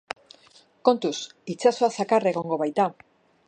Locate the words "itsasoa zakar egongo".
1.55-2.61